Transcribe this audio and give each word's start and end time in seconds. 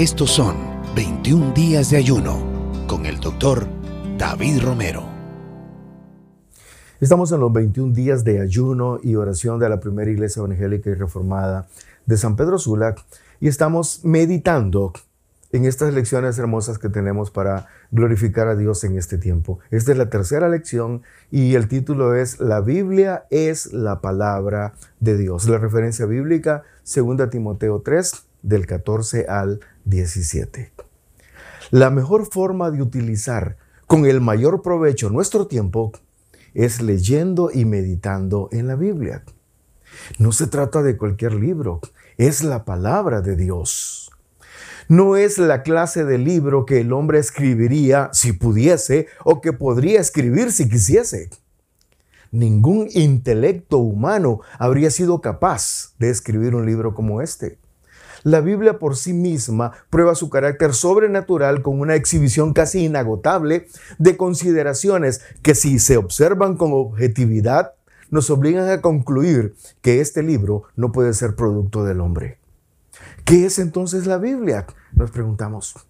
Estos 0.00 0.30
son 0.30 0.56
21 0.96 1.52
días 1.52 1.90
de 1.90 1.98
ayuno 1.98 2.42
con 2.86 3.04
el 3.04 3.20
doctor 3.20 3.66
David 4.16 4.62
Romero. 4.62 5.04
Estamos 7.02 7.30
en 7.32 7.40
los 7.40 7.52
21 7.52 7.92
días 7.92 8.24
de 8.24 8.40
ayuno 8.40 8.98
y 9.02 9.16
oración 9.16 9.58
de 9.58 9.68
la 9.68 9.78
primera 9.78 10.10
iglesia 10.10 10.40
evangélica 10.40 10.88
y 10.88 10.94
reformada 10.94 11.68
de 12.06 12.16
San 12.16 12.34
Pedro 12.34 12.58
Sula 12.58 12.94
y 13.40 13.48
estamos 13.48 14.02
meditando 14.02 14.94
en 15.52 15.66
estas 15.66 15.92
lecciones 15.92 16.38
hermosas 16.38 16.78
que 16.78 16.88
tenemos 16.88 17.30
para 17.30 17.66
glorificar 17.90 18.48
a 18.48 18.56
Dios 18.56 18.82
en 18.84 18.96
este 18.96 19.18
tiempo. 19.18 19.58
Esta 19.70 19.92
es 19.92 19.98
la 19.98 20.08
tercera 20.08 20.48
lección 20.48 21.02
y 21.30 21.56
el 21.56 21.68
título 21.68 22.14
es 22.14 22.40
La 22.40 22.62
Biblia 22.62 23.26
es 23.28 23.74
la 23.74 24.00
palabra 24.00 24.72
de 24.98 25.18
Dios. 25.18 25.46
La 25.46 25.58
referencia 25.58 26.06
bíblica, 26.06 26.62
2 26.86 27.28
Timoteo 27.28 27.82
3, 27.82 28.24
del 28.42 28.66
14 28.66 29.26
al 29.28 29.60
17. 29.84 30.72
La 31.70 31.90
mejor 31.90 32.26
forma 32.30 32.70
de 32.70 32.82
utilizar 32.82 33.56
con 33.86 34.06
el 34.06 34.20
mayor 34.20 34.62
provecho 34.62 35.10
nuestro 35.10 35.46
tiempo 35.46 35.92
es 36.54 36.80
leyendo 36.80 37.50
y 37.52 37.64
meditando 37.64 38.48
en 38.52 38.66
la 38.66 38.76
Biblia. 38.76 39.24
No 40.18 40.32
se 40.32 40.46
trata 40.46 40.82
de 40.82 40.96
cualquier 40.96 41.34
libro, 41.34 41.80
es 42.16 42.42
la 42.42 42.64
palabra 42.64 43.20
de 43.20 43.36
Dios. 43.36 44.10
No 44.88 45.16
es 45.16 45.38
la 45.38 45.62
clase 45.62 46.04
de 46.04 46.18
libro 46.18 46.66
que 46.66 46.80
el 46.80 46.92
hombre 46.92 47.20
escribiría 47.20 48.10
si 48.12 48.32
pudiese 48.32 49.06
o 49.24 49.40
que 49.40 49.52
podría 49.52 50.00
escribir 50.00 50.50
si 50.50 50.68
quisiese. 50.68 51.30
Ningún 52.32 52.88
intelecto 52.92 53.78
humano 53.78 54.40
habría 54.58 54.90
sido 54.90 55.20
capaz 55.20 55.94
de 55.98 56.10
escribir 56.10 56.54
un 56.54 56.66
libro 56.66 56.94
como 56.94 57.22
este. 57.22 57.58
La 58.22 58.40
Biblia 58.40 58.78
por 58.78 58.96
sí 58.96 59.12
misma 59.12 59.72
prueba 59.90 60.14
su 60.14 60.30
carácter 60.30 60.74
sobrenatural 60.74 61.62
con 61.62 61.80
una 61.80 61.94
exhibición 61.94 62.52
casi 62.52 62.84
inagotable 62.84 63.68
de 63.98 64.16
consideraciones 64.16 65.22
que 65.42 65.54
si 65.54 65.78
se 65.78 65.96
observan 65.96 66.56
con 66.56 66.72
objetividad 66.72 67.72
nos 68.10 68.30
obligan 68.30 68.68
a 68.68 68.80
concluir 68.80 69.54
que 69.82 70.00
este 70.00 70.22
libro 70.22 70.64
no 70.76 70.92
puede 70.92 71.14
ser 71.14 71.36
producto 71.36 71.84
del 71.84 72.00
hombre. 72.00 72.38
¿Qué 73.24 73.46
es 73.46 73.58
entonces 73.58 74.06
la 74.06 74.18
Biblia? 74.18 74.66
Nos 74.92 75.10
preguntamos. 75.10 75.89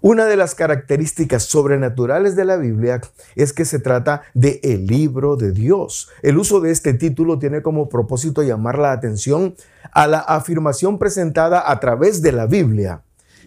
Una 0.00 0.26
de 0.26 0.36
las 0.36 0.54
características 0.54 1.44
sobrenaturales 1.44 2.36
de 2.36 2.44
la 2.44 2.56
Biblia 2.56 3.00
es 3.36 3.52
que 3.52 3.64
se 3.64 3.78
trata 3.78 4.22
de 4.34 4.60
el 4.62 4.86
libro 4.86 5.36
de 5.36 5.52
Dios. 5.52 6.08
El 6.22 6.38
uso 6.38 6.60
de 6.60 6.70
este 6.70 6.94
título 6.94 7.38
tiene 7.38 7.62
como 7.62 7.88
propósito 7.88 8.42
llamar 8.42 8.78
la 8.78 8.92
atención 8.92 9.54
a 9.92 10.06
la 10.06 10.18
afirmación 10.18 10.98
presentada 10.98 11.70
a 11.70 11.80
través 11.80 12.22
de 12.22 12.32
la 12.32 12.46
Biblia, 12.46 13.02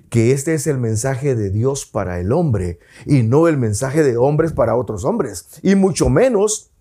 que 0.10 0.32
este 0.32 0.54
es 0.54 0.68
el 0.68 0.78
mensaje 0.78 1.36
de 1.36 1.50
Dios 1.50 1.86
para 1.86 2.20
el 2.20 2.32
hombre 2.32 2.80
y 3.06 3.24
no 3.24 3.48
el 3.48 3.58
mensaje 3.58 4.04
de 4.04 4.18
hombres 4.18 4.54
para 4.54 4.76
otros 4.76 5.04
hombres, 5.04 5.60
y 5.62 5.76
mucho 5.76 6.10
menos 6.10 6.72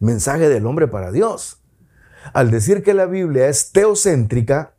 mensaje 0.00 0.48
del 0.48 0.66
hombre 0.66 0.88
para 0.88 1.12
Dios. 1.12 1.58
Al 2.34 2.50
decir 2.50 2.82
que 2.82 2.94
la 2.94 3.06
Biblia 3.06 3.48
es 3.48 3.72
teocéntrica, 3.72 4.74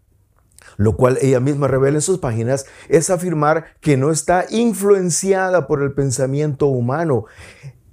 lo 0.78 0.96
cual 0.96 1.18
ella 1.22 1.40
misma 1.40 1.68
revela 1.68 1.98
en 1.98 2.02
sus 2.02 2.20
páginas, 2.20 2.66
es 2.90 3.10
afirmar 3.10 3.66
que 3.82 3.98
no 3.98 4.12
está 4.12 4.46
influenciada 4.50 5.68
por 5.68 5.82
el 5.82 5.94
pensamiento 5.94 6.68
humano. 6.68 7.26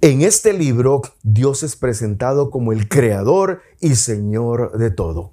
En 0.01 0.21
este 0.21 0.53
libro, 0.53 1.01
Dios 1.23 1.63
es 1.63 1.75
presentado 1.75 2.49
como 2.49 2.71
el 2.71 2.87
creador 2.87 3.61
y 3.79 3.95
señor 3.95 4.77
de 4.77 4.89
todo. 4.89 5.31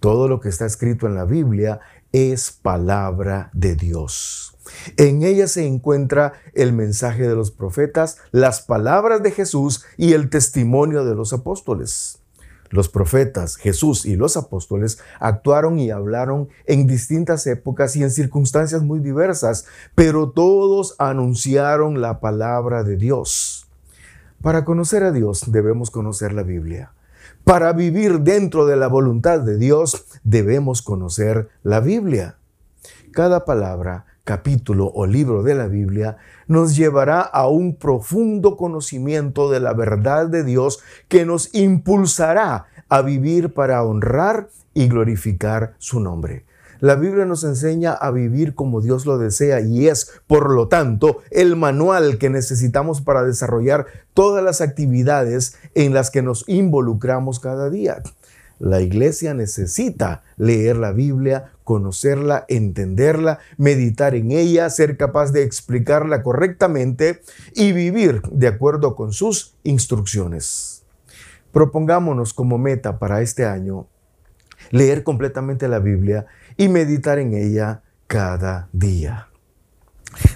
Todo 0.00 0.28
lo 0.28 0.40
que 0.40 0.48
está 0.48 0.66
escrito 0.66 1.06
en 1.06 1.14
la 1.14 1.24
Biblia 1.24 1.80
es 2.12 2.50
palabra 2.50 3.50
de 3.54 3.76
Dios. 3.76 4.56
En 4.96 5.22
ella 5.22 5.48
se 5.48 5.66
encuentra 5.66 6.34
el 6.54 6.72
mensaje 6.72 7.26
de 7.26 7.34
los 7.34 7.50
profetas, 7.50 8.18
las 8.30 8.62
palabras 8.62 9.22
de 9.22 9.30
Jesús 9.30 9.84
y 9.96 10.12
el 10.12 10.28
testimonio 10.28 11.04
de 11.04 11.14
los 11.14 11.32
apóstoles. 11.32 12.21
Los 12.72 12.88
profetas, 12.88 13.56
Jesús 13.56 14.06
y 14.06 14.16
los 14.16 14.38
apóstoles 14.38 14.98
actuaron 15.20 15.78
y 15.78 15.90
hablaron 15.90 16.48
en 16.64 16.86
distintas 16.86 17.46
épocas 17.46 17.96
y 17.96 18.02
en 18.02 18.10
circunstancias 18.10 18.82
muy 18.82 18.98
diversas, 18.98 19.66
pero 19.94 20.30
todos 20.30 20.94
anunciaron 20.98 22.00
la 22.00 22.18
palabra 22.18 22.82
de 22.82 22.96
Dios. 22.96 23.68
Para 24.40 24.64
conocer 24.64 25.04
a 25.04 25.12
Dios 25.12 25.52
debemos 25.52 25.90
conocer 25.90 26.32
la 26.32 26.44
Biblia. 26.44 26.92
Para 27.44 27.74
vivir 27.74 28.20
dentro 28.20 28.64
de 28.64 28.76
la 28.76 28.88
voluntad 28.88 29.40
de 29.40 29.58
Dios 29.58 30.06
debemos 30.24 30.80
conocer 30.80 31.50
la 31.62 31.80
Biblia. 31.80 32.38
Cada 33.12 33.44
palabra, 33.44 34.06
capítulo 34.24 34.90
o 34.94 35.06
libro 35.06 35.42
de 35.42 35.54
la 35.54 35.66
Biblia 35.66 36.16
nos 36.46 36.76
llevará 36.76 37.20
a 37.20 37.48
un 37.48 37.76
profundo 37.76 38.56
conocimiento 38.56 39.50
de 39.50 39.60
la 39.60 39.72
verdad 39.72 40.28
de 40.28 40.44
Dios 40.44 40.80
que 41.08 41.24
nos 41.26 41.54
impulsará 41.54 42.66
a 42.88 43.02
vivir 43.02 43.52
para 43.52 43.82
honrar 43.82 44.48
y 44.74 44.88
glorificar 44.88 45.74
su 45.78 46.00
nombre. 46.00 46.44
La 46.82 46.96
Biblia 46.96 47.24
nos 47.24 47.44
enseña 47.44 47.92
a 47.92 48.10
vivir 48.10 48.56
como 48.56 48.80
Dios 48.80 49.06
lo 49.06 49.16
desea 49.16 49.60
y 49.60 49.86
es, 49.86 50.10
por 50.26 50.50
lo 50.50 50.66
tanto, 50.66 51.18
el 51.30 51.54
manual 51.54 52.18
que 52.18 52.28
necesitamos 52.28 53.00
para 53.00 53.22
desarrollar 53.22 53.86
todas 54.14 54.42
las 54.42 54.60
actividades 54.60 55.56
en 55.76 55.94
las 55.94 56.10
que 56.10 56.22
nos 56.22 56.44
involucramos 56.48 57.38
cada 57.38 57.70
día. 57.70 58.02
La 58.62 58.80
iglesia 58.80 59.34
necesita 59.34 60.22
leer 60.36 60.76
la 60.76 60.92
Biblia, 60.92 61.50
conocerla, 61.64 62.44
entenderla, 62.46 63.40
meditar 63.56 64.14
en 64.14 64.30
ella, 64.30 64.70
ser 64.70 64.96
capaz 64.96 65.32
de 65.32 65.42
explicarla 65.42 66.22
correctamente 66.22 67.22
y 67.56 67.72
vivir 67.72 68.22
de 68.30 68.46
acuerdo 68.46 68.94
con 68.94 69.12
sus 69.12 69.56
instrucciones. 69.64 70.84
Propongámonos 71.50 72.32
como 72.34 72.56
meta 72.56 73.00
para 73.00 73.20
este 73.20 73.46
año 73.46 73.88
leer 74.70 75.02
completamente 75.02 75.66
la 75.66 75.80
Biblia 75.80 76.26
y 76.56 76.68
meditar 76.68 77.18
en 77.18 77.34
ella 77.34 77.82
cada 78.06 78.68
día. 78.72 79.26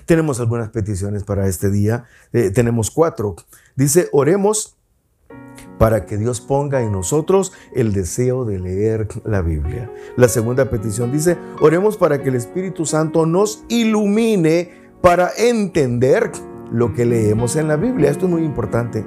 Tenemos 0.05 0.41
algunas 0.41 0.71
peticiones 0.71 1.23
para 1.23 1.47
este 1.47 1.71
día. 1.71 2.07
Eh, 2.33 2.51
tenemos 2.51 2.91
cuatro. 2.91 3.37
Dice, 3.77 4.09
oremos 4.11 4.76
para 5.79 6.07
que 6.07 6.17
Dios 6.17 6.41
ponga 6.41 6.83
en 6.83 6.93
nosotros 6.93 7.53
el 7.75 7.93
deseo 7.93 8.45
de 8.45 8.59
leer 8.59 9.09
la 9.25 9.43
Biblia. 9.43 9.91
La 10.17 10.29
segunda 10.29 10.71
petición 10.71 11.13
dice, 11.13 11.37
oremos 11.61 11.97
para 11.97 12.23
que 12.23 12.31
el 12.31 12.35
Espíritu 12.35 12.87
Santo 12.87 13.27
nos 13.27 13.65
ilumine 13.69 14.71
para 15.01 15.31
entender 15.37 16.31
lo 16.71 16.95
que 16.95 17.05
leemos 17.05 17.57
en 17.57 17.69
la 17.69 17.77
Biblia. 17.77 18.11
Esto 18.11 18.27
es 18.27 18.33
muy 18.33 18.43
importante. 18.43 19.05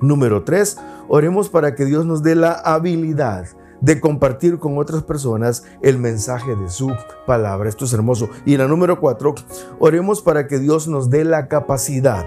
Número 0.00 0.42
tres, 0.42 0.78
oremos 1.08 1.48
para 1.48 1.74
que 1.74 1.84
Dios 1.84 2.04
nos 2.06 2.22
dé 2.22 2.34
la 2.34 2.52
habilidad 2.52 3.46
de 3.80 4.00
compartir 4.00 4.58
con 4.58 4.78
otras 4.78 5.02
personas 5.02 5.64
el 5.82 5.98
mensaje 5.98 6.54
de 6.54 6.70
su 6.70 6.92
palabra. 7.26 7.68
Esto 7.68 7.84
es 7.84 7.92
hermoso. 7.92 8.28
Y 8.44 8.56
la 8.56 8.68
número 8.68 9.00
cuatro, 9.00 9.34
oremos 9.78 10.22
para 10.22 10.46
que 10.46 10.58
Dios 10.58 10.88
nos 10.88 11.10
dé 11.10 11.24
la 11.24 11.48
capacidad 11.48 12.26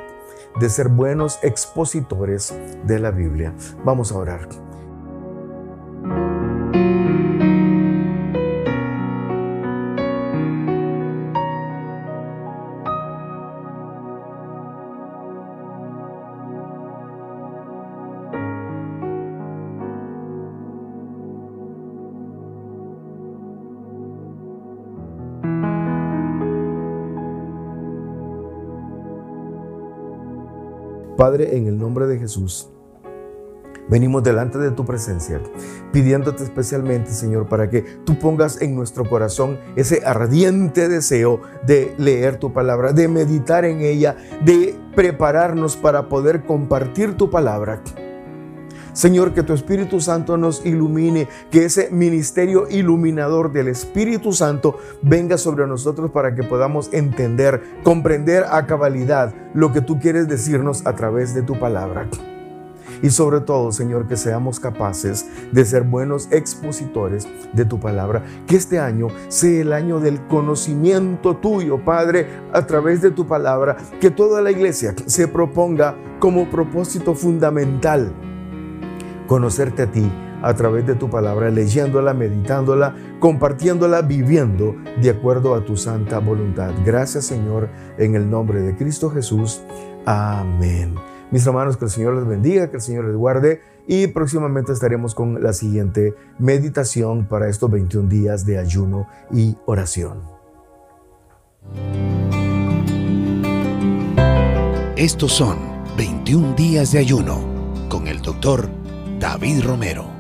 de 0.59 0.69
ser 0.69 0.89
buenos 0.89 1.39
expositores 1.43 2.53
de 2.85 2.99
la 2.99 3.11
Biblia. 3.11 3.53
Vamos 3.83 4.11
a 4.11 4.17
orar. 4.17 4.64
Padre, 31.15 31.55
en 31.57 31.67
el 31.67 31.77
nombre 31.77 32.07
de 32.07 32.19
Jesús, 32.19 32.69
venimos 33.87 34.23
delante 34.23 34.57
de 34.57 34.71
tu 34.71 34.85
presencia, 34.85 35.39
pidiéndote 35.93 36.43
especialmente, 36.43 37.11
Señor, 37.11 37.47
para 37.47 37.69
que 37.69 37.81
tú 38.03 38.17
pongas 38.19 38.61
en 38.61 38.75
nuestro 38.75 39.07
corazón 39.07 39.59
ese 39.75 40.05
ardiente 40.05 40.89
deseo 40.89 41.41
de 41.65 41.93
leer 41.97 42.37
tu 42.37 42.51
palabra, 42.51 42.93
de 42.93 43.07
meditar 43.07 43.65
en 43.65 43.81
ella, 43.81 44.17
de 44.43 44.75
prepararnos 44.95 45.75
para 45.75 46.09
poder 46.09 46.45
compartir 46.45 47.15
tu 47.15 47.29
palabra. 47.29 47.81
Señor, 48.95 49.33
que 49.33 49.43
tu 49.43 49.51
Espíritu 49.51 49.99
Santo 49.99 50.37
nos 50.37 50.65
ilumine, 50.65 51.27
que 51.51 51.65
ese 51.65 51.89
ministerio 51.91 52.65
iluminador 52.69 53.51
del 53.51 53.67
Espíritu 53.67 54.31
Santo 54.31 54.77
venga 55.01 55.37
sobre 55.37 55.67
nosotros 55.67 56.11
para 56.11 56.33
que 56.33 56.43
podamos 56.43 56.89
entender, 56.93 57.61
comprender 57.83 58.45
a 58.49 58.65
cabalidad 58.65 59.35
lo 59.53 59.73
que 59.73 59.81
tú 59.81 59.99
quieres 59.99 60.29
decirnos 60.29 60.87
a 60.87 60.95
través 60.95 61.35
de 61.35 61.41
tu 61.41 61.59
palabra. 61.59 62.07
y 63.01 63.09
sobre 63.09 63.41
todo, 63.41 63.73
Señor, 63.73 64.07
que 64.07 64.15
seamos 64.15 64.61
capaces 64.61 65.25
de 65.51 65.65
ser 65.65 65.83
buenos 65.83 66.29
expositores 66.31 67.27
de 67.51 67.65
tu 67.65 67.77
palabra. 67.81 68.23
Que 68.47 68.55
este 68.55 68.79
año 68.79 69.07
sea 69.27 69.61
el 69.61 69.73
año 69.73 69.99
del 69.99 70.25
conocimiento 70.27 71.35
tuyo, 71.35 71.83
Padre, 71.83 72.27
a 72.53 72.65
través 72.65 73.01
de 73.01 73.11
tu 73.11 73.27
palabra. 73.27 73.75
Que 73.99 74.09
toda 74.09 74.41
la 74.41 74.51
iglesia 74.51 74.95
se 75.05 75.27
proponga 75.27 75.97
como 76.19 76.49
propósito 76.49 77.13
fundamental 77.13 78.13
conocerte 79.27 79.83
a 79.83 79.91
ti 79.91 80.11
a 80.41 80.53
través 80.53 80.85
de 80.85 80.95
tu 80.95 81.09
palabra, 81.09 81.49
leyéndola, 81.49 82.13
meditándola, 82.13 82.95
compartiéndola, 83.19 84.01
viviendo 84.01 84.75
de 85.01 85.09
acuerdo 85.09 85.55
a 85.55 85.65
tu 85.65 85.75
santa 85.75 86.19
voluntad. 86.19 86.71
Gracias 86.85 87.25
Señor, 87.25 87.69
en 87.97 88.15
el 88.15 88.29
nombre 88.29 88.61
de 88.61 88.75
Cristo 88.75 89.09
Jesús. 89.09 89.61
Amén. 90.05 90.95
Mis 91.31 91.45
hermanos, 91.47 91.77
que 91.77 91.85
el 91.85 91.91
Señor 91.91 92.15
les 92.15 92.27
bendiga, 92.27 92.69
que 92.69 92.77
el 92.77 92.81
Señor 92.81 93.05
les 93.05 93.15
guarde 93.15 93.61
y 93.87 94.07
próximamente 94.07 94.71
estaremos 94.71 95.15
con 95.15 95.41
la 95.41 95.53
siguiente 95.53 96.15
meditación 96.37 97.27
para 97.27 97.49
estos 97.49 97.69
21 97.71 98.07
días 98.07 98.45
de 98.45 98.57
ayuno 98.57 99.07
y 99.31 99.57
oración. 99.65 100.21
Estos 104.95 105.33
son 105.33 105.57
21 105.97 106.55
días 106.55 106.91
de 106.91 106.99
ayuno 106.99 107.41
con 107.89 108.07
el 108.07 108.21
doctor 108.21 108.84
David 109.25 109.65
Romero. 109.65 110.14